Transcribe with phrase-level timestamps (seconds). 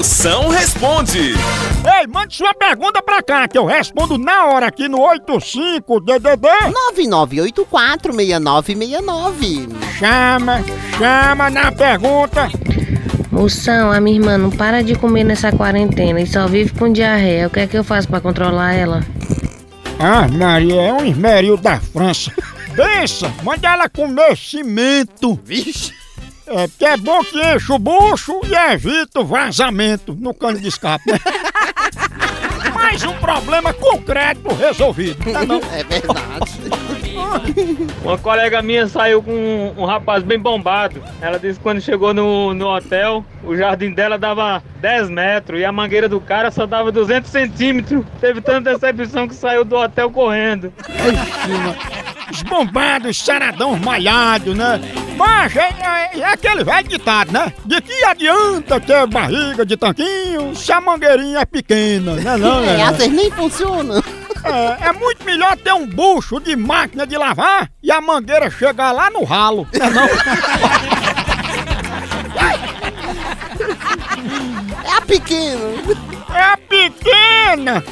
[0.00, 1.18] Moção responde.
[1.18, 6.48] Ei, mande sua pergunta pra cá, que eu respondo na hora aqui no 85DDD.
[6.96, 9.68] 99846969.
[9.98, 10.64] Chama,
[10.96, 12.48] chama na pergunta.
[13.30, 17.48] Moção, a minha irmã não para de comer nessa quarentena e só vive com diarreia.
[17.48, 19.04] O que é que eu faço pra controlar ela?
[19.98, 22.32] Ah, Maria, é um esmeril da França.
[22.74, 25.38] Pensa, manda ela comer cimento.
[25.44, 25.99] Vixe.
[26.50, 30.66] É, que é bom que enche o bucho e evita o vazamento no cano de
[30.66, 31.12] escape.
[31.12, 31.18] né?
[32.74, 35.32] Mais um problema concreto resolvido.
[35.32, 35.60] Tá não?
[35.72, 36.50] É verdade.
[38.02, 41.00] Uma colega minha saiu com um, um rapaz bem bombado.
[41.20, 45.64] Ela disse que quando chegou no, no hotel, o jardim dela dava 10 metros e
[45.64, 48.04] a mangueira do cara só dava 200 centímetros.
[48.20, 50.72] Teve tanta decepção que saiu do hotel correndo.
[52.32, 54.80] Os bombados, saradão malhado, né?
[55.20, 55.68] Mas é,
[56.14, 57.52] é- é aquele velho ditado, né?
[57.64, 62.36] De que adianta ter barriga de tanquinho se a mangueirinha é pequena, né?
[62.38, 64.02] Não, É, é, às vezes nem funciona.
[64.44, 68.92] é, é muito melhor ter um bucho de máquina de lavar e a mangueira chegar
[68.92, 69.90] lá no ralo, né?
[69.90, 70.08] Não?
[74.84, 75.60] É a pequena.
[76.34, 77.84] É a pequena